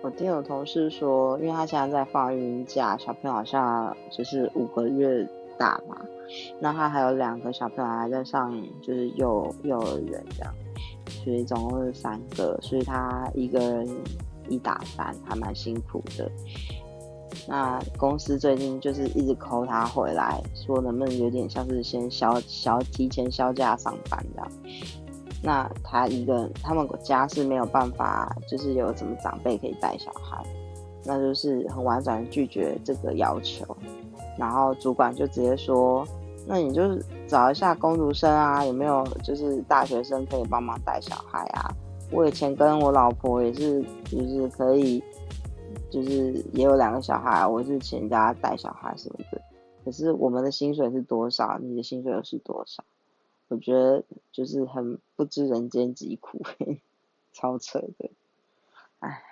[0.00, 5.28] 我听我同事说，因为他现在在放育婴假，小朋友好像就是五个月
[5.58, 6.00] 大嘛，
[6.60, 10.54] 那他还有两个小朋友还在上就是幼幼儿园这样，
[11.24, 13.88] 所以总共是三个，所以他一个人
[14.48, 16.30] 一打三，还蛮辛苦的。
[17.48, 24.52] 那公司最近就是一直扣他回来，说能不能有点像是先消消提前销假上班这样。
[25.42, 30.42] 那他一个，他们家是没有办法，就是有什么长辈可以带小孩，
[31.04, 33.64] 那就是很婉转的拒绝这个要求。
[34.36, 36.06] 然后主管就直接说
[36.46, 36.96] ：“那你就
[37.26, 41.70] 找一下工读生啊，有没有就是大学生可以帮忙带小孩啊？
[42.10, 45.02] 我以前跟我老婆也是，就是可以。”
[45.90, 49.40] 就是也有两个小孩，我是请人家带小孩什么的。
[49.84, 51.58] 可是我们的薪水是多少？
[51.62, 52.84] 你的薪水又是多少？
[53.48, 56.42] 我觉得就是很不知人间疾苦
[57.32, 58.10] 超扯的。
[59.00, 59.22] 唉